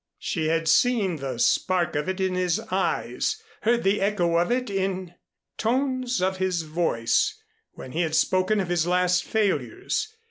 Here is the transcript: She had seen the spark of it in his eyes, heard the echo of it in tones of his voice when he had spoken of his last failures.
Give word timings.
She 0.17 0.47
had 0.47 0.67
seen 0.67 1.17
the 1.17 1.37
spark 1.37 1.95
of 1.95 2.09
it 2.09 2.19
in 2.19 2.33
his 2.33 2.59
eyes, 2.71 3.39
heard 3.61 3.83
the 3.83 4.01
echo 4.01 4.37
of 4.37 4.51
it 4.51 4.67
in 4.71 5.13
tones 5.59 6.23
of 6.23 6.37
his 6.37 6.63
voice 6.63 7.37
when 7.73 7.91
he 7.91 8.01
had 8.01 8.15
spoken 8.15 8.59
of 8.59 8.69
his 8.69 8.87
last 8.87 9.23
failures. 9.23 10.11